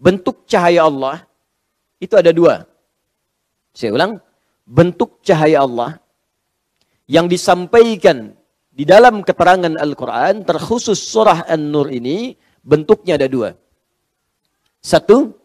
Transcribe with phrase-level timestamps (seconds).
[0.00, 1.28] bentuk cahaya Allah
[2.00, 2.64] itu ada dua.
[3.76, 4.16] Saya ulang,
[4.64, 6.00] bentuk cahaya Allah
[7.04, 8.32] yang disampaikan
[8.72, 12.32] di dalam keterangan Al-Quran, terkhusus surah An-Nur ini,
[12.64, 13.52] bentuknya ada dua.
[14.80, 15.36] Satu,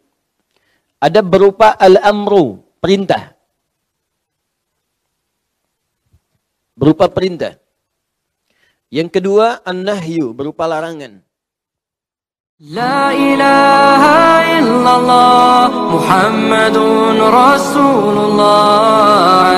[1.04, 3.36] ada berupa al-amru, perintah.
[6.80, 7.60] Berupa perintah.
[8.88, 11.20] Yang kedua, an-nahyu, berupa larangan.
[12.56, 18.64] La ilaha illallah Muhammadun Rasulullah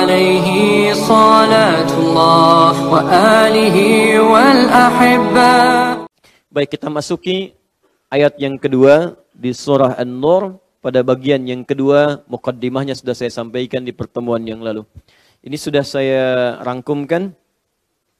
[0.02, 2.98] alaihi salatullah wa
[3.46, 5.54] alihi wal ahibba
[6.50, 7.54] Baik kita masuki
[8.10, 10.58] ayat yang kedua di surah An-Nur.
[10.82, 14.82] Pada bagian yang kedua mukaddimahnya sudah saya sampaikan di pertemuan yang lalu.
[15.46, 17.30] Ini sudah saya rangkumkan.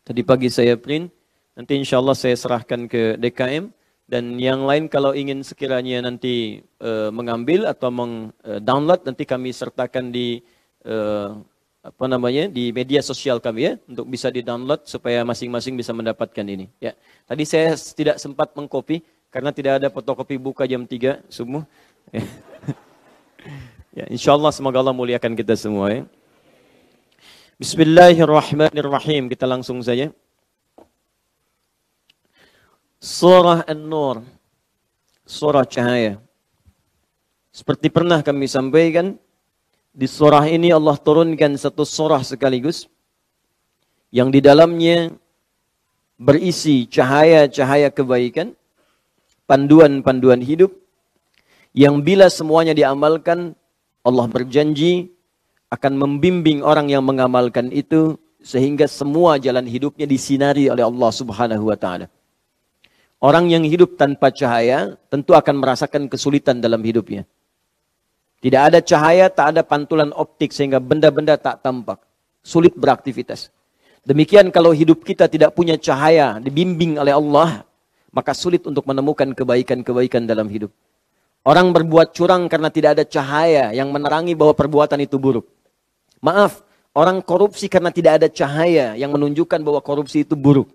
[0.07, 1.11] Tadi pagi saya print.
[1.59, 3.75] Nanti insya Allah saya serahkan ke DKM
[4.09, 10.41] dan yang lain kalau ingin sekiranya nanti uh, mengambil atau meng-download nanti kami sertakan di
[10.89, 11.37] uh,
[11.85, 16.73] apa namanya di media sosial kami ya untuk bisa di-download supaya masing-masing bisa mendapatkan ini
[16.81, 16.97] ya.
[17.29, 21.69] Tadi saya tidak sempat mengcopy karena tidak ada fotokopi buka jam 3 subuh.
[22.09, 22.25] Ya.
[24.03, 26.03] ya, insyaallah semoga Allah muliakan kita semua ya.
[27.61, 29.29] Bismillahirrahmanirrahim.
[29.29, 30.09] Kita langsung saja.
[32.99, 34.27] Surah An-Nur.
[35.23, 36.19] Surah cahaya.
[37.55, 39.15] Seperti pernah kami sampaikan,
[39.95, 42.91] di surah ini Allah turunkan satu surah sekaligus
[44.11, 45.15] yang di dalamnya
[46.19, 48.59] berisi cahaya-cahaya kebaikan,
[49.47, 50.75] panduan-panduan hidup
[51.79, 53.55] yang bila semuanya diamalkan
[54.03, 55.15] Allah berjanji
[55.71, 61.79] akan membimbing orang yang mengamalkan itu sehingga semua jalan hidupnya disinari oleh Allah Subhanahu wa
[61.79, 62.11] taala.
[63.19, 67.27] Orang yang hidup tanpa cahaya tentu akan merasakan kesulitan dalam hidupnya.
[68.39, 71.99] Tidak ada cahaya, tak ada pantulan optik sehingga benda-benda tak tampak.
[72.47, 73.51] Sulit beraktivitas.
[74.07, 77.67] Demikian kalau hidup kita tidak punya cahaya, dibimbing oleh Allah,
[78.15, 80.71] maka sulit untuk menemukan kebaikan-kebaikan dalam hidup.
[81.43, 85.51] Orang berbuat curang karena tidak ada cahaya yang menerangi bahwa perbuatan itu buruk.
[86.23, 86.63] Maaf,
[86.95, 90.71] orang korupsi karena tidak ada cahaya yang menunjukkan bahwa korupsi itu buruk.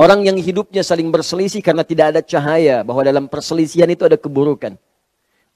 [0.00, 2.80] Orang yang hidupnya saling berselisih karena tidak ada cahaya.
[2.80, 4.80] Bahwa dalam perselisihan itu ada keburukan.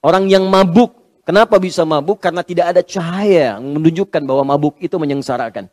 [0.04, 0.92] Orang yang mabuk.
[1.24, 2.20] Kenapa bisa mabuk?
[2.20, 5.72] Karena tidak ada cahaya yang menunjukkan bahwa mabuk itu menyengsarakan.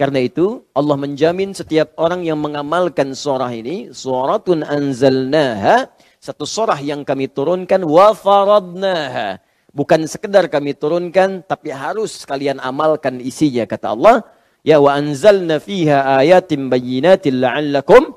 [0.00, 3.92] Karena itu Allah menjamin setiap orang yang mengamalkan surah ini.
[3.92, 5.92] Suratun anzalnaha.
[6.16, 7.84] Satu surah yang kami turunkan.
[7.84, 9.44] Wa faradnaha.
[9.76, 11.44] Bukan sekedar kami turunkan.
[11.44, 14.24] Tapi harus kalian amalkan isinya kata Allah.
[14.60, 18.12] Ya wa anzalna fiha ayatin bayyinatin la'allakum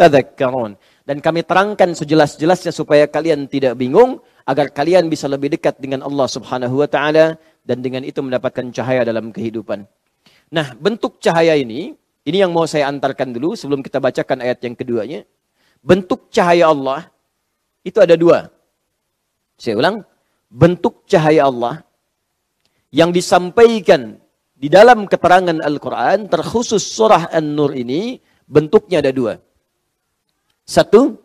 [0.00, 0.80] tadhakkarun.
[1.04, 6.24] Dan kami terangkan sejelas-jelasnya supaya kalian tidak bingung agar kalian bisa lebih dekat dengan Allah
[6.24, 9.84] Subhanahu wa taala dan dengan itu mendapatkan cahaya dalam kehidupan.
[10.48, 11.92] Nah, bentuk cahaya ini
[12.24, 15.20] ini yang mau saya antarkan dulu sebelum kita bacakan ayat yang keduanya.
[15.84, 17.12] Bentuk cahaya Allah
[17.84, 18.48] itu ada dua.
[19.60, 20.00] Saya ulang,
[20.48, 21.84] bentuk cahaya Allah
[22.88, 24.23] yang disampaikan
[24.64, 28.16] di dalam keterangan Al-Quran, terkhusus surah An-Nur ini,
[28.48, 29.36] bentuknya ada dua.
[30.64, 31.20] Satu,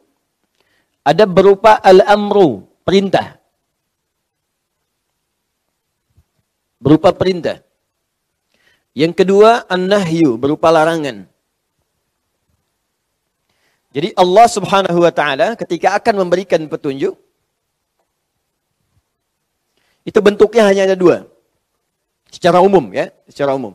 [1.07, 3.39] ada berupa al-amru, perintah.
[6.83, 7.63] Berupa perintah.
[8.91, 11.23] Yang kedua, an-nahyu, berupa larangan.
[13.95, 17.15] Jadi Allah subhanahu wa ta'ala ketika akan memberikan petunjuk,
[20.03, 21.38] itu bentuknya hanya ada dua.
[22.29, 23.73] Secara umum ya, secara umum.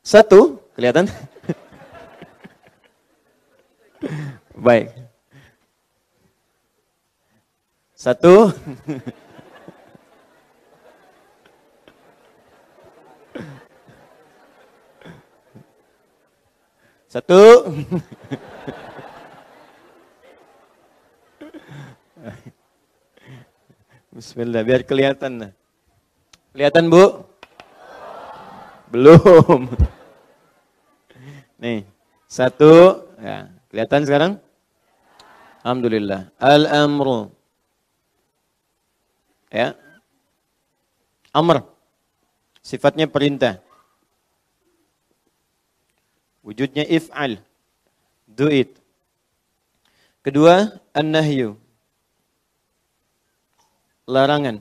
[0.00, 1.06] Satu, kelihatan?
[4.56, 4.88] Baik.
[7.94, 8.48] Satu.
[17.12, 17.40] Satu.
[24.10, 25.54] Bismillah, biar kelihatan.
[26.50, 27.22] Kelihatan, Bu?
[28.90, 29.70] Belum.
[31.62, 31.86] Nih,
[32.26, 33.06] satu.
[33.22, 34.32] Ya, kelihatan sekarang?
[35.62, 36.26] Alhamdulillah.
[36.42, 37.30] Al-amru.
[39.46, 39.78] Ya.
[41.30, 41.62] Amr.
[42.66, 43.62] Sifatnya perintah.
[46.42, 47.38] Wujudnya if'al.
[48.26, 48.74] Do it.
[50.26, 51.62] Kedua, an-nahyu
[54.10, 54.58] larangan.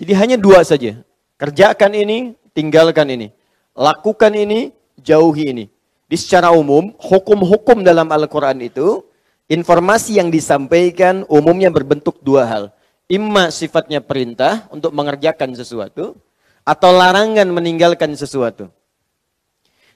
[0.00, 1.02] Jadi hanya dua saja.
[1.36, 3.28] Kerjakan ini, tinggalkan ini.
[3.76, 5.64] Lakukan ini, jauhi ini.
[6.08, 9.04] Di secara umum, hukum-hukum dalam Al-Quran itu,
[9.52, 12.64] informasi yang disampaikan umumnya berbentuk dua hal.
[13.12, 16.16] Imma sifatnya perintah untuk mengerjakan sesuatu,
[16.64, 18.72] atau larangan meninggalkan sesuatu.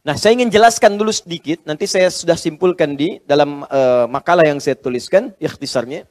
[0.04, 4.60] Nah, saya ingin jelaskan dulu sedikit, nanti saya sudah simpulkan di dalam uh, makalah yang
[4.60, 6.04] saya tuliskan, ikhtisarnya.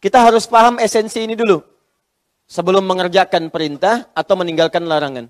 [0.00, 1.60] Kita harus paham esensi ini dulu,
[2.48, 5.28] sebelum mengerjakan perintah atau meninggalkan larangan.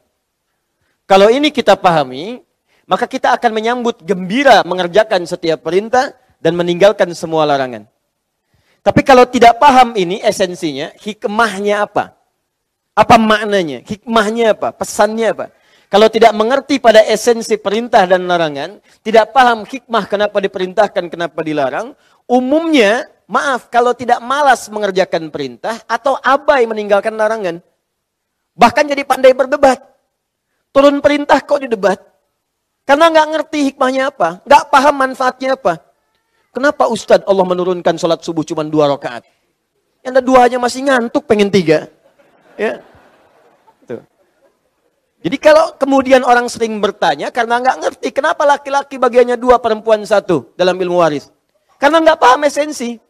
[1.02, 2.46] Kalau ini kita pahami,
[2.86, 7.90] maka kita akan menyambut gembira mengerjakan setiap perintah dan meninggalkan semua larangan.
[8.86, 12.14] Tapi kalau tidak paham ini esensinya, hikmahnya apa?
[12.94, 13.82] Apa maknanya?
[13.82, 14.70] Hikmahnya apa?
[14.70, 15.46] Pesannya apa?
[15.94, 21.94] Kalau tidak mengerti pada esensi perintah dan larangan, tidak paham hikmah kenapa diperintahkan, kenapa dilarang,
[22.26, 27.62] umumnya, maaf, kalau tidak malas mengerjakan perintah atau abai meninggalkan larangan.
[28.58, 29.78] Bahkan jadi pandai berdebat.
[30.74, 32.02] Turun perintah kok didebat.
[32.82, 35.78] Karena nggak ngerti hikmahnya apa, nggak paham manfaatnya apa.
[36.50, 39.22] Kenapa Ustadz Allah menurunkan sholat subuh cuma dua rakaat?
[40.02, 41.86] Yang ada duanya masih ngantuk pengen tiga.
[42.58, 42.82] Ya.
[45.24, 50.52] Jadi kalau kemudian orang sering bertanya karena nggak ngerti kenapa laki-laki bagiannya dua perempuan satu
[50.52, 51.32] dalam ilmu waris.
[51.80, 53.00] Karena nggak paham esensi.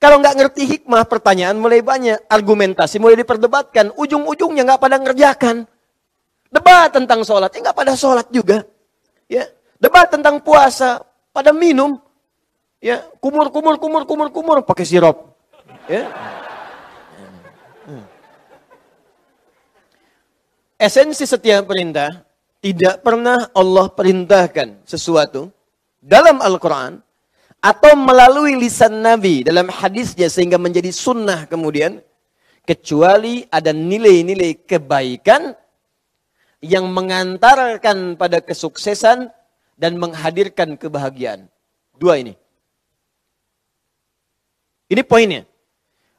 [0.00, 5.68] Kalau nggak ngerti hikmah pertanyaan mulai banyak, argumentasi mulai diperdebatkan, ujung-ujungnya nggak pada ngerjakan.
[6.48, 8.64] Debat tentang sholat, ya nggak pada sholat juga.
[9.28, 9.44] Ya,
[9.76, 11.04] debat tentang puasa,
[11.36, 12.00] pada minum.
[12.80, 15.36] Ya, kumur kumur kumur kumur kumur pakai sirup.
[15.84, 16.08] Ya.
[20.80, 22.24] Esensi setiap perintah
[22.64, 25.52] tidak pernah Allah perintahkan sesuatu
[26.00, 27.04] dalam Al-Quran
[27.60, 32.00] atau melalui lisan Nabi dalam hadisnya sehingga menjadi sunnah kemudian
[32.64, 35.52] kecuali ada nilai-nilai kebaikan
[36.64, 39.28] yang mengantarkan pada kesuksesan
[39.76, 41.44] dan menghadirkan kebahagiaan.
[42.00, 42.32] Dua ini.
[44.88, 45.49] Ini poinnya.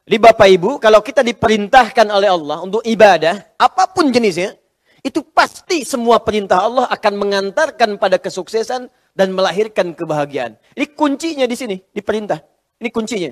[0.02, 4.58] Jadi Bapak Ibu, kalau kita diperintahkan oleh Allah untuk ibadah, apa pun jenisnya,
[5.02, 10.58] itu pasti semua perintah Allah akan mengantarkan pada kesuksesan dan melahirkan kebahagiaan.
[10.74, 12.42] Ini kuncinya di sini, di perintah.
[12.82, 13.30] Ini kuncinya.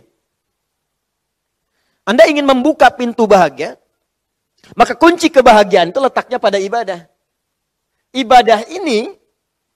[2.06, 3.75] Anda ingin membuka pintu bahagia,
[4.78, 7.11] maka kunci kebahagiaan itu letaknya pada ibadah.
[8.14, 9.11] Ibadah ini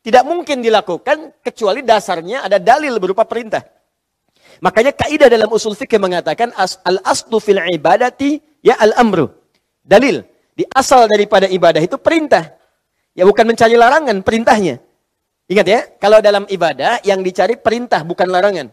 [0.02, 3.67] tidak mungkin dilakukan kecuali dasarnya ada dalil berupa perintah.
[4.62, 9.30] Makanya kaidah dalam usul fikih mengatakan al aslu fil ibadati ya al amru.
[9.84, 10.24] Dalil
[10.54, 12.54] di asal daripada ibadah itu perintah.
[13.14, 14.82] Ya bukan mencari larangan, perintahnya.
[15.46, 18.72] Ingat ya, kalau dalam ibadah yang dicari perintah bukan larangan.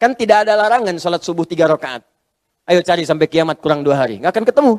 [0.00, 2.02] Kan tidak ada larangan sholat subuh tiga rakaat.
[2.68, 4.18] Ayo cari sampai kiamat kurang dua hari.
[4.20, 4.74] Nggak akan ketemu.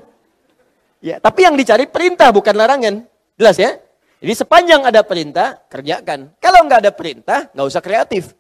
[1.02, 3.06] Ya, tapi yang dicari perintah bukan larangan.
[3.38, 3.78] Jelas ya?
[4.22, 6.30] Jadi sepanjang ada perintah, kerjakan.
[6.38, 8.38] Kalau nggak ada perintah, nggak usah kreatif.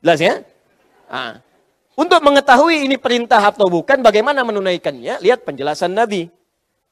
[0.00, 0.40] Jelas ya?
[1.10, 1.42] Nah,
[1.98, 5.18] untuk mengetahui ini perintah atau bukan, bagaimana menunaikannya?
[5.20, 6.30] Lihat penjelasan Nabi.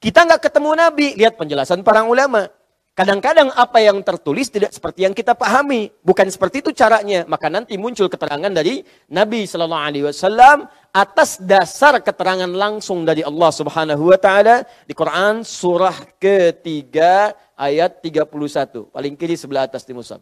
[0.02, 2.50] Kita nggak ketemu Nabi, lihat penjelasan para ulama.
[2.98, 7.22] Kadang-kadang apa yang tertulis tidak seperti yang kita pahami, bukan seperti itu caranya.
[7.30, 14.18] Maka nanti muncul keterangan dari Nabi Wasallam atas dasar keterangan langsung dari Allah Subhanahu Wa
[14.18, 20.18] Taala di Quran surah ketiga ayat 31 paling kiri sebelah atas di Musab.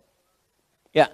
[0.93, 1.09] Ya.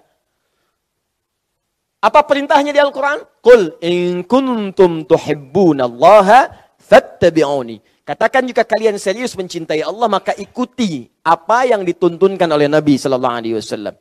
[2.02, 3.22] Apa perintahnya di Al-Quran?
[3.38, 6.50] Qul in kuntum tuhibbunallaha
[6.82, 7.78] fattabi'uni.
[8.02, 13.54] Katakan jika kalian serius mencintai Allah maka ikuti apa yang dituntunkan oleh Nabi Sallallahu Alaihi
[13.54, 13.94] Wasallam.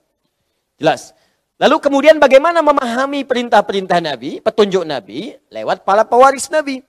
[0.82, 1.14] Jelas.
[1.62, 6.82] Lalu kemudian bagaimana memahami perintah-perintah Nabi, petunjuk Nabi lewat para pewaris Nabi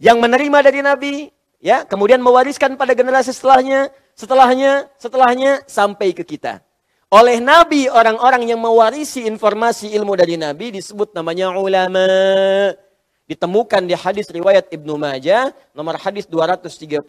[0.00, 1.14] yang menerima dari Nabi,
[1.60, 6.64] ya kemudian mewariskan pada generasi setelahnya, setelahnya, setelahnya sampai ke kita.
[7.06, 12.02] Oleh Nabi orang-orang yang mewarisi informasi ilmu dari Nabi disebut namanya ulama
[13.30, 17.06] ditemukan di hadis riwayat Ibnu Majah nomor hadis 233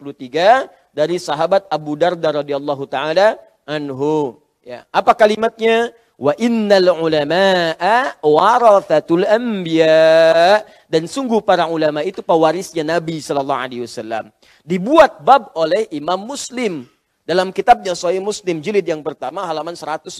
[0.94, 4.38] dari sahabat Abu Darda radhiyallahu taala anhu.
[4.62, 5.90] Ya, apa kalimatnya?
[6.14, 14.30] Wa innal ulama'a warathatul anbiya dan sungguh para ulama itu pewarisnya Nabi sallallahu alaihi wasallam.
[14.62, 16.86] Dibuat bab oleh Imam Muslim
[17.28, 20.16] dalam kitabnya Sahih Muslim jilid yang pertama halaman 119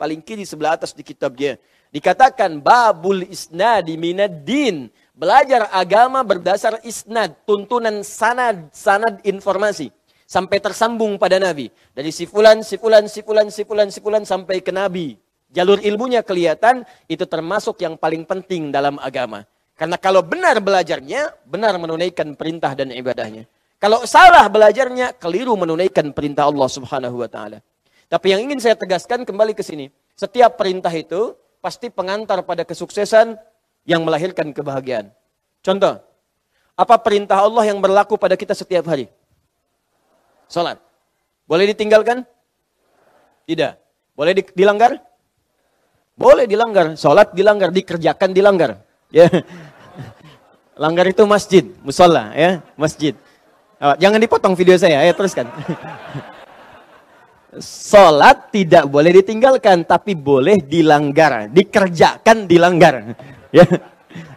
[0.00, 1.60] paling kiri sebelah atas di kitabnya
[1.92, 9.92] dikatakan babul isnadi minad din Belajar agama berdasar isnad, tuntunan sanad, sanad informasi.
[10.24, 11.68] Sampai tersambung pada Nabi.
[11.92, 15.20] Dari sifulan, sifulan, sifulan, sifulan, sifulan sampai ke Nabi.
[15.52, 19.44] Jalur ilmunya kelihatan, itu termasuk yang paling penting dalam agama.
[19.76, 23.44] Karena kalau benar belajarnya, benar menunaikan perintah dan ibadahnya.
[23.82, 27.58] Kalau salah belajarnya, keliru menunaikan perintah Allah Subhanahu wa taala.
[28.06, 33.34] Tapi yang ingin saya tegaskan kembali ke sini, setiap perintah itu pasti pengantar pada kesuksesan
[33.82, 35.10] yang melahirkan kebahagiaan.
[35.66, 35.98] Contoh,
[36.78, 39.10] apa perintah Allah yang berlaku pada kita setiap hari?
[40.46, 40.78] Salat.
[41.50, 42.22] Boleh ditinggalkan?
[43.50, 43.72] Tidak.
[44.14, 45.02] Boleh dilanggar?
[46.14, 46.94] Boleh dilanggar.
[46.94, 48.78] Salat dilanggar, dikerjakan dilanggar.
[49.10, 49.26] Ya.
[50.82, 53.12] Langgar itu masjid, musola ya, masjid.
[53.82, 55.50] Oh, jangan dipotong video saya, ya teruskan.
[57.58, 62.94] Salat tidak boleh ditinggalkan, tapi boleh dilanggar, dikerjakan dilanggar.
[63.52, 63.68] Ya,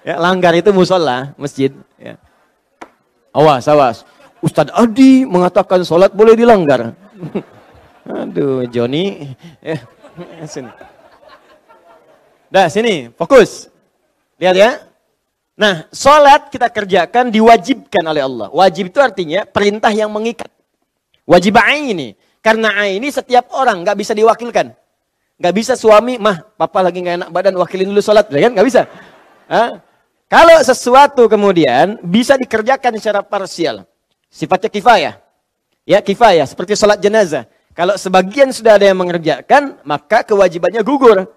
[0.04, 1.72] ya langgar itu musola, masjid.
[1.96, 2.20] Ya.
[3.32, 4.04] Awas, awas.
[4.44, 6.92] Ustadz Adi mengatakan sholat boleh dilanggar.
[8.28, 9.32] Aduh, Joni.
[9.64, 9.80] Ya,
[10.44, 10.68] sini.
[12.52, 13.72] Dah, sini, fokus.
[14.36, 14.70] Lihat ya.
[15.56, 18.52] Nah, sholat kita kerjakan diwajibkan oleh Allah.
[18.52, 20.52] Wajib itu artinya perintah yang mengikat.
[21.24, 22.14] Wajib ini.
[22.44, 24.76] Karena ini setiap orang nggak bisa diwakilkan.
[25.36, 28.28] Nggak bisa suami, mah, papa lagi nggak enak badan, wakilin dulu sholat.
[28.32, 28.52] Ya kan?
[28.52, 28.82] Nggak bisa.
[29.48, 29.80] Hah?
[30.28, 33.88] Kalau sesuatu kemudian bisa dikerjakan secara parsial.
[34.28, 35.14] Sifatnya kifayah.
[35.88, 36.44] Ya, kifayah.
[36.44, 37.48] Seperti sholat jenazah.
[37.72, 41.28] Kalau sebagian sudah ada yang mengerjakan, maka kewajibannya gugur.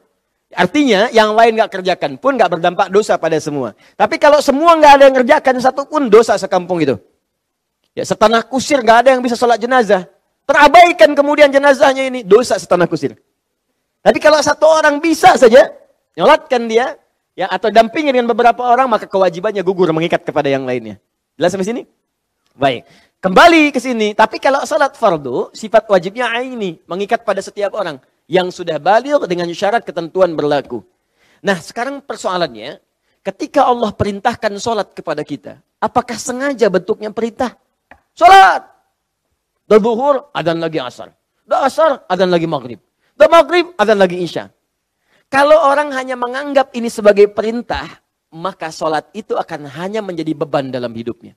[0.49, 3.77] Artinya yang lain nggak kerjakan pun nggak berdampak dosa pada semua.
[4.01, 6.97] Tapi kalau semua nggak ada yang kerjakan satu pun dosa sekampung itu.
[7.93, 10.09] Ya setanah kusir nggak ada yang bisa sholat jenazah.
[10.49, 13.21] Terabaikan kemudian jenazahnya ini dosa setanah kusir.
[14.01, 15.69] Tapi kalau satu orang bisa saja
[16.17, 16.97] nyolatkan dia
[17.37, 20.97] ya atau dampingi dengan beberapa orang maka kewajibannya gugur mengikat kepada yang lainnya.
[21.37, 21.83] Jelas sampai sini?
[22.57, 22.89] Baik.
[23.21, 24.17] Kembali ke sini.
[24.17, 29.49] Tapi kalau sholat fardu sifat wajibnya ini mengikat pada setiap orang yang sudah balik dengan
[29.51, 30.85] syarat ketentuan berlaku.
[31.41, 32.77] Nah sekarang persoalannya,
[33.25, 37.57] ketika Allah perintahkan sholat kepada kita, apakah sengaja bentuknya perintah?
[38.13, 38.69] Sholat!
[39.65, 41.13] Dan buhur, adan lagi asar.
[41.49, 42.81] Dan asar, adan lagi maghrib.
[43.17, 44.53] Dan maghrib, adan lagi isya.
[45.29, 47.85] Kalau orang hanya menganggap ini sebagai perintah,
[48.33, 51.37] maka sholat itu akan hanya menjadi beban dalam hidupnya.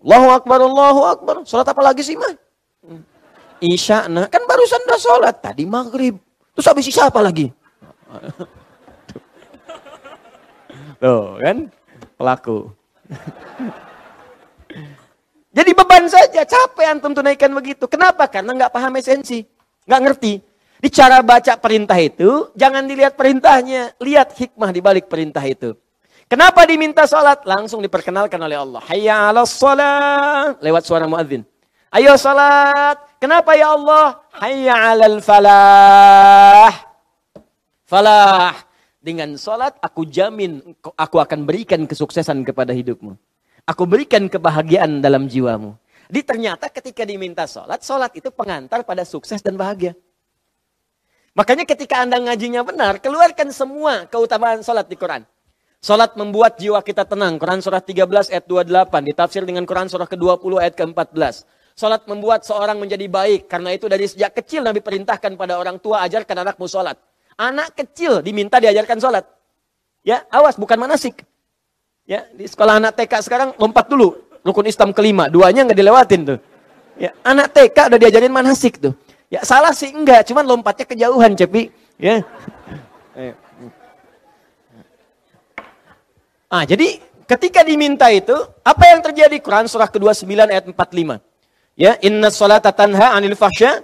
[0.00, 1.36] Allahu Akbar, Allahu Akbar.
[1.44, 2.36] Sholat apa lagi sih, man?
[3.60, 5.36] Isya, nah kan barusan udah sholat.
[5.44, 6.16] Tadi maghrib.
[6.56, 7.52] Terus habis isya apa lagi?
[11.00, 11.68] Tuh kan,
[12.16, 12.72] pelaku.
[15.56, 17.84] Jadi beban saja, capek antum tunaikan begitu.
[17.84, 18.24] Kenapa?
[18.32, 19.44] Karena nggak paham esensi,
[19.84, 20.40] nggak ngerti.
[20.80, 25.76] Di cara baca perintah itu, jangan dilihat perintahnya, lihat hikmah di balik perintah itu.
[26.30, 27.44] Kenapa diminta sholat?
[27.44, 28.80] Langsung diperkenalkan oleh Allah.
[28.88, 30.62] Hayya ala sholat.
[30.62, 31.42] Lewat suara muadzin.
[31.90, 33.09] Ayo salat.
[33.20, 34.16] Kenapa ya Allah?
[34.32, 36.72] Hayya alal falah.
[37.84, 38.56] Falah.
[39.00, 40.60] Dengan salat aku jamin
[40.96, 43.12] aku akan berikan kesuksesan kepada hidupmu.
[43.68, 45.76] Aku berikan kebahagiaan dalam jiwamu.
[46.08, 49.92] Jadi ternyata ketika diminta sholat, sholat itu pengantar pada sukses dan bahagia.
[51.36, 55.28] Makanya ketika Anda ngajinya benar, keluarkan semua keutamaan sholat di Quran.
[55.80, 57.40] Sholat membuat jiwa kita tenang.
[57.40, 59.12] Quran surah 13 ayat 28.
[59.12, 61.59] Ditafsir dengan Quran surah ke-20 ayat ke-14.
[61.80, 63.48] Salat membuat seorang menjadi baik.
[63.48, 67.00] Karena itu dari sejak kecil Nabi perintahkan pada orang tua ajarkan anakmu salat.
[67.40, 69.24] Anak kecil diminta diajarkan salat.
[70.04, 71.24] Ya, awas bukan manasik.
[72.04, 74.12] Ya, di sekolah anak TK sekarang lompat dulu
[74.44, 76.38] rukun Islam kelima, duanya nggak dilewatin tuh.
[77.00, 78.92] Ya, anak TK udah diajarin manasik tuh.
[79.32, 81.72] Ya salah sih enggak, cuman lompatnya kejauhan, Cepi.
[81.96, 82.20] Ya.
[86.44, 89.40] Ah, jadi ketika diminta itu, apa yang terjadi?
[89.40, 91.29] Quran surah ke-29 ayat 45.
[91.80, 93.80] Ya, inna salata tanha anil fahsya.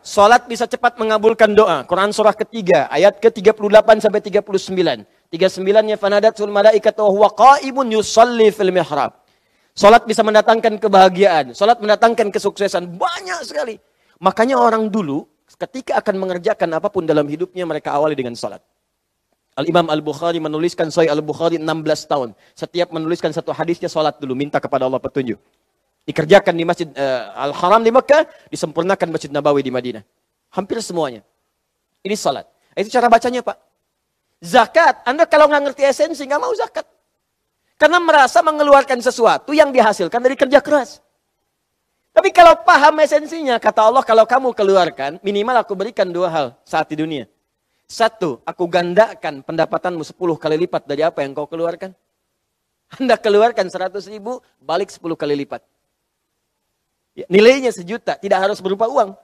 [0.00, 1.82] Salat bisa cepat mengabulkan doa.
[1.82, 5.04] Quran surah ketiga, ayat ke-38 sampai 39.
[5.28, 9.12] 39-nya fanadatul malaikat wa huwa qaimun yusalli fil mihrab.
[9.74, 13.76] Salat bisa mendatangkan kebahagiaan, salat mendatangkan kesuksesan banyak sekali.
[14.22, 15.26] Makanya orang dulu
[15.58, 18.62] ketika akan mengerjakan apa pun dalam hidupnya mereka awali dengan salat.
[19.58, 21.66] Al-Imam Al-Bukhari menuliskan Sahih Al-Bukhari 16
[22.06, 22.38] tahun.
[22.54, 25.36] Setiap menuliskan satu hadisnya salat dulu, minta kepada Allah petunjuk.
[26.10, 30.02] Dikerjakan di Masjid uh, Al-Haram di Mekah, disempurnakan Masjid Nabawi di Madinah.
[30.50, 31.22] Hampir semuanya.
[32.02, 32.50] Ini salat.
[32.74, 33.54] Itu cara bacanya Pak.
[34.42, 36.82] Zakat, Anda kalau nggak ngerti esensi, nggak mau zakat.
[37.78, 40.98] Karena merasa mengeluarkan sesuatu yang dihasilkan dari kerja keras.
[42.10, 46.90] Tapi kalau paham esensinya, kata Allah, kalau kamu keluarkan, minimal aku berikan dua hal saat
[46.90, 47.30] di dunia.
[47.86, 51.94] Satu, aku gandakan pendapatanmu 10 kali lipat dari apa yang kau keluarkan.
[52.98, 55.62] Anda keluarkan 100 ribu, balik 10 kali lipat.
[57.14, 59.14] Ya, nilainya sejuta, tidak harus berupa uang.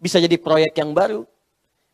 [0.00, 1.24] Bisa jadi proyek yang baru.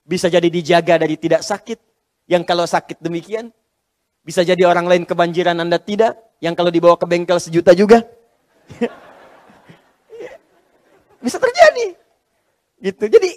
[0.07, 1.79] Bisa jadi dijaga dari tidak sakit.
[2.27, 3.51] Yang kalau sakit demikian.
[4.27, 6.19] Bisa jadi orang lain kebanjiran Anda tidak.
[6.43, 8.03] Yang kalau dibawa ke bengkel sejuta juga.
[11.25, 11.99] Bisa terjadi.
[12.83, 13.05] Gitu.
[13.11, 13.31] Jadi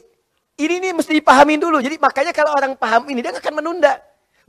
[0.62, 1.82] ini nih mesti dipahami dulu.
[1.82, 3.98] Jadi makanya kalau orang paham ini dia akan menunda.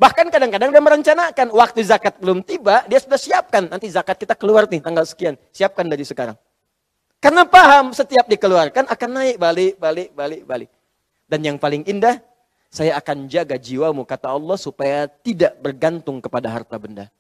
[0.01, 3.69] Bahkan kadang-kadang dia merencanakan waktu zakat belum tiba, dia sudah siapkan.
[3.69, 5.37] Nanti zakat kita keluar nih tanggal sekian.
[5.53, 6.37] Siapkan dari sekarang.
[7.21, 10.71] Karena paham setiap dikeluarkan akan naik balik, balik, balik, balik.
[11.29, 12.17] Dan yang paling indah,
[12.73, 17.13] saya akan jaga jiwamu kata Allah supaya tidak bergantung kepada harta benda.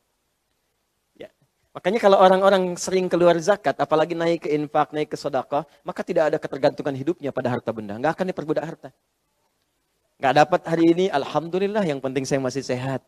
[1.12, 1.28] Ya.
[1.76, 6.32] Makanya kalau orang-orang sering keluar zakat, apalagi naik ke infak, naik ke sedekah, maka tidak
[6.32, 8.00] ada ketergantungan hidupnya pada harta benda.
[8.00, 8.88] Nggak akan diperbudak harta.
[10.16, 13.04] Nggak dapat hari ini, Alhamdulillah yang penting saya masih sehat.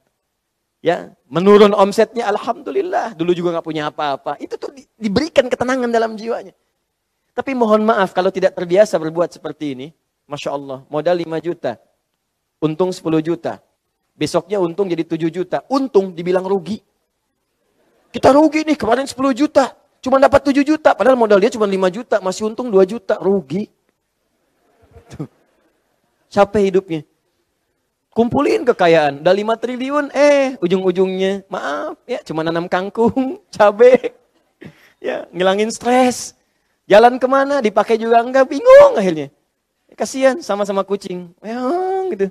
[0.84, 3.16] Ya, menurun omsetnya, Alhamdulillah.
[3.16, 4.36] Dulu juga nggak punya apa-apa.
[4.42, 6.52] Itu tuh diberikan ketenangan dalam jiwanya.
[7.32, 9.88] Tapi mohon maaf kalau tidak terbiasa berbuat seperti ini.
[10.28, 11.80] Masya Allah, modal 5 juta.
[12.60, 13.58] Untung 10 juta.
[14.12, 15.64] Besoknya untung jadi 7 juta.
[15.72, 16.84] Untung dibilang rugi.
[18.12, 19.72] Kita rugi nih, kemarin 10 juta.
[20.04, 20.92] Cuma dapat 7 juta.
[20.92, 22.20] Padahal modal dia cuma 5 juta.
[22.20, 23.16] Masih untung 2 juta.
[23.16, 23.72] Rugi.
[25.08, 25.26] Tuh.
[26.28, 27.00] Capek hidupnya.
[28.12, 29.24] Kumpulin kekayaan.
[29.24, 30.12] Udah 5 triliun.
[30.12, 31.48] Eh, ujung-ujungnya.
[31.48, 34.12] Maaf ya, cuma nanam kangkung, cabai.
[35.00, 36.36] Ya, ngilangin stres.
[36.90, 39.30] Jalan ke mana, dipakai juga enggak, bingung akhirnya.
[39.94, 41.30] Kasihan sama-sama kucing.
[41.44, 42.26] Yang gitu.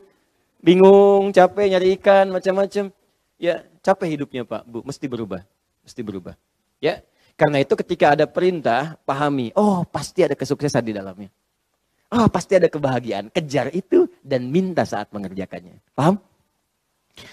[0.62, 2.94] Bingung, capek nyari ikan, macam-macam.
[3.42, 4.86] Ya, capek hidupnya Pak, Bu.
[4.86, 5.42] Mesti berubah.
[5.82, 6.38] Mesti berubah.
[6.78, 7.02] Ya,
[7.38, 9.50] karena itu ketika ada perintah, pahami.
[9.58, 11.34] Oh, pasti ada kesuksesan di dalamnya.
[12.12, 13.32] Oh, pasti ada kebahagiaan.
[13.34, 15.80] Kejar itu dan minta saat mengerjakannya.
[15.98, 16.20] Paham?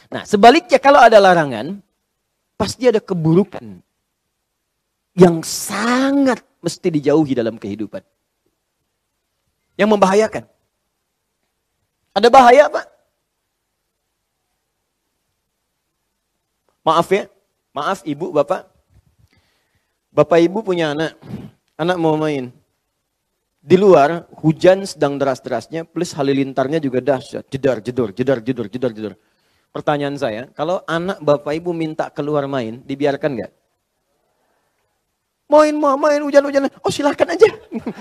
[0.08, 1.82] Nah, sebaliknya kalau ada larangan,
[2.56, 3.82] pasti ada keburukan
[5.18, 8.02] yang sangat mesti dijauhi dalam kehidupan.
[9.78, 10.44] Yang membahayakan.
[12.14, 12.86] Ada bahaya Pak?
[16.82, 17.28] Maaf ya,
[17.76, 18.64] maaf ibu, bapak.
[20.08, 21.20] Bapak ibu punya anak,
[21.76, 22.48] anak mau main.
[23.60, 27.44] Di luar hujan sedang deras-derasnya, plus halilintarnya juga dahsyat.
[27.52, 29.14] Jedar, jedor, jedar, jedor, jedar, jedor.
[29.68, 33.52] Pertanyaan saya, kalau anak bapak ibu minta keluar main, dibiarkan nggak?
[35.48, 36.68] Main, mau main, hujan-hujan.
[36.84, 37.48] Oh silahkan aja.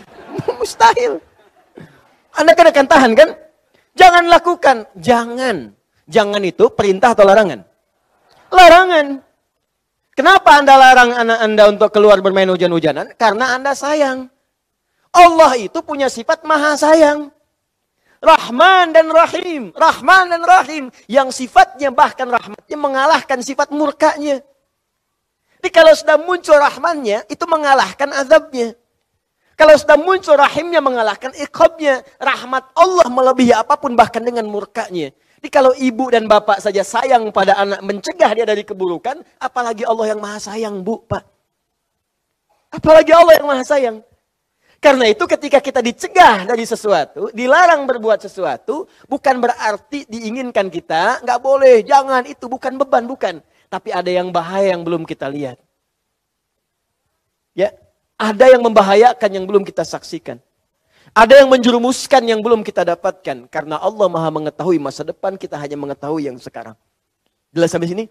[0.60, 1.24] Mustahil.
[2.36, 3.30] Anda kan akan tahan kan?
[3.96, 4.78] Jangan lakukan.
[5.00, 5.72] Jangan.
[6.12, 7.64] Jangan itu perintah atau larangan?
[8.52, 9.24] Larangan.
[10.12, 13.16] Kenapa Anda larang anak Anda untuk keluar bermain hujan-hujanan?
[13.16, 14.28] Karena Anda sayang.
[15.16, 17.32] Allah itu punya sifat maha sayang.
[18.20, 19.72] Rahman dan Rahim.
[19.72, 20.84] Rahman dan Rahim.
[21.08, 24.44] Yang sifatnya bahkan rahmatnya mengalahkan sifat murkanya.
[25.58, 28.78] Jadi kalau sudah muncul rahmannya, itu mengalahkan azabnya.
[29.58, 32.06] Kalau sudah muncul rahimnya mengalahkan ikhobnya.
[32.22, 35.10] Rahmat Allah melebihi apa pun bahkan dengan murkanya.
[35.42, 40.14] Jadi kalau ibu dan bapak saja sayang pada anak mencegah dia dari keburukan, apalagi Allah
[40.14, 41.26] yang maha sayang bu, pak.
[42.70, 43.98] Apalagi Allah yang maha sayang.
[44.78, 51.40] Karena itu ketika kita dicegah dari sesuatu, dilarang berbuat sesuatu, bukan berarti diinginkan kita, nggak
[51.42, 53.42] boleh, jangan, itu bukan beban, bukan.
[53.68, 55.60] Tapi ada yang bahaya yang belum kita lihat.
[57.52, 57.74] Ya,
[58.16, 60.40] ada yang membahayakan yang belum kita saksikan.
[61.16, 63.48] Ada yang menjerumuskan yang belum kita dapatkan.
[63.48, 66.76] Karena Allah maha mengetahui masa depan, kita hanya mengetahui yang sekarang.
[67.52, 68.06] Jelas sampai sini?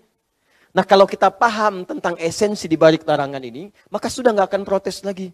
[0.76, 5.00] Nah kalau kita paham tentang esensi di balik larangan ini, maka sudah nggak akan protes
[5.00, 5.32] lagi.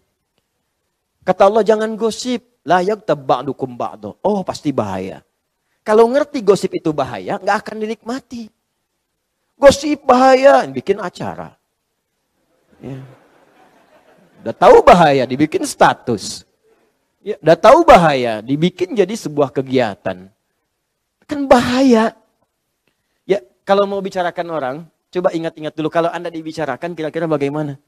[1.23, 2.51] Kata Allah jangan gosip.
[2.63, 4.15] Layak taba'dukum ba'du.
[4.23, 5.19] Oh pasti bahaya.
[5.83, 8.47] Kalau ngerti gosip itu bahaya, nggak akan dinikmati.
[9.57, 11.55] Gosip bahaya, bikin acara.
[12.83, 12.99] Ya.
[14.43, 16.43] Udah tahu bahaya, dibikin status.
[17.23, 20.27] Ya, udah tahu bahaya, dibikin jadi sebuah kegiatan.
[21.23, 22.11] Kan bahaya.
[23.23, 24.75] Ya, kalau mau bicarakan orang,
[25.07, 27.79] coba ingat-ingat dulu kalau Anda dibicarakan kira-kira bagaimana?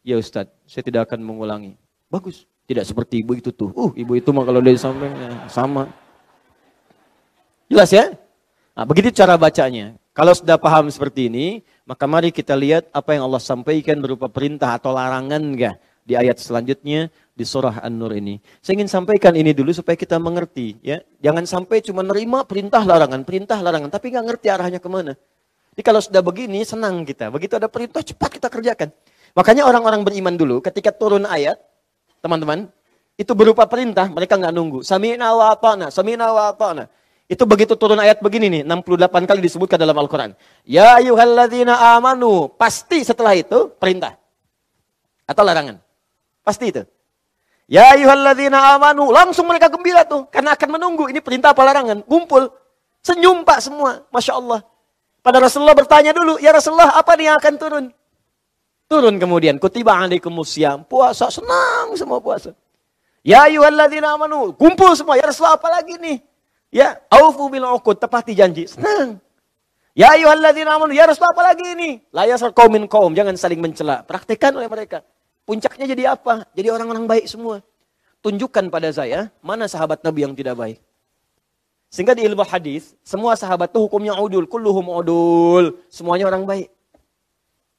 [0.00, 1.76] Ya Ustadz, saya tidak akan mengulangi.
[2.08, 2.48] Bagus.
[2.64, 3.76] Tidak seperti ibu itu tuh.
[3.76, 5.84] Uh, ibu itu mah kalau dari samping ya, sama.
[7.68, 8.16] Jelas ya?
[8.72, 10.00] Nah, begitu cara bacanya.
[10.14, 14.78] Kalau sudah paham seperti ini, maka mari kita lihat apa yang Allah sampaikan berupa perintah
[14.78, 15.74] atau larangan enggak
[16.06, 18.38] di ayat selanjutnya di surah An-Nur ini.
[18.62, 21.02] Saya ingin sampaikan ini dulu supaya kita mengerti ya.
[21.18, 25.18] Jangan sampai cuma nerima perintah larangan, perintah larangan tapi nggak ngerti arahnya ke mana.
[25.74, 27.34] Jadi kalau sudah begini senang kita.
[27.34, 28.94] Begitu ada perintah cepat kita kerjakan.
[29.34, 31.58] Makanya orang-orang beriman dulu ketika turun ayat,
[32.22, 32.70] teman-teman,
[33.18, 34.86] itu berupa perintah, mereka nggak nunggu.
[34.86, 36.86] Sami'na wa ata'na, sami'na wa ata'na.
[37.24, 40.36] Itu begitu turun ayat begini nih, 68 kali disebutkan dalam Al-Quran.
[40.68, 42.52] Ya ayuhalladzina amanu.
[42.52, 44.20] Pasti setelah itu perintah.
[45.24, 45.80] Atau larangan.
[46.44, 46.84] Pasti itu.
[47.64, 49.08] Ya ayuhalladzina amanu.
[49.08, 50.28] Langsung mereka gembira tuh.
[50.28, 51.08] Karena akan menunggu.
[51.08, 52.04] Ini perintah apa larangan.
[52.04, 52.52] Kumpul.
[53.00, 54.04] Senyum pak semua.
[54.12, 54.60] Masya Allah.
[55.24, 57.84] Pada Rasulullah bertanya dulu, ya Rasulullah apa nih yang akan turun?
[58.84, 60.84] Turun kemudian, kutiba alaikumusiyam.
[60.84, 62.52] Puasa, senang semua puasa.
[63.24, 65.16] Ya ayuhalladzina amanu, kumpul semua.
[65.16, 66.20] Ya Rasulullah apa lagi nih?
[66.74, 68.66] Ya, aufu bil uqud, tepati janji.
[68.66, 69.22] Senang.
[69.94, 72.02] Ya ayuhalladzina amanu, ya Rasulullah apa lagi ini?
[72.10, 74.02] La yasar qaumin qaum, jangan saling mencela.
[74.02, 75.06] Praktekkan oleh mereka.
[75.46, 76.50] Puncaknya jadi apa?
[76.50, 77.62] Jadi orang-orang baik semua.
[78.26, 80.78] Tunjukkan pada saya, mana sahabat Nabi yang tidak baik.
[81.94, 85.78] Sehingga di ilmu hadis, semua sahabat itu hukumnya udul, kulluhum udul.
[85.86, 86.74] Semuanya orang baik.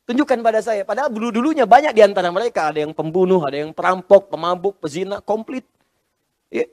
[0.07, 0.87] Tunjukkan pada saya.
[0.87, 2.71] Padahal dulu-dulunya banyak di antara mereka.
[2.71, 5.67] Ada yang pembunuh, ada yang perampok, pemabuk, pezina, komplit.
[6.47, 6.63] Ya.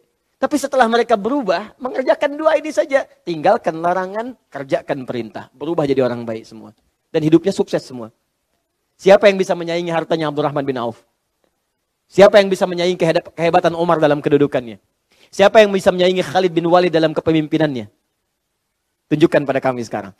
[0.43, 3.07] Tapi setelah mereka berubah, mengerjakan dua ini saja.
[3.23, 5.47] Tinggalkan larangan, kerjakan perintah.
[5.55, 6.75] Berubah jadi orang baik semua.
[7.15, 8.11] Dan hidupnya sukses semua.
[8.99, 10.99] Siapa yang bisa menyaingi hartanya Abdurrahman bin Auf?
[12.11, 12.99] Siapa yang bisa menyaingi
[13.39, 14.83] kehebatan Umar dalam kedudukannya?
[15.31, 17.87] Siapa yang bisa menyaingi Khalid bin Walid dalam kepemimpinannya?
[19.15, 20.11] Tunjukkan pada kami sekarang.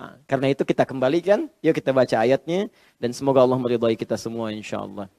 [0.00, 4.48] Nah, karena itu kita kembalikan, yuk kita baca ayatnya dan semoga Allah meridhai kita semua
[4.56, 5.12] insya Allah.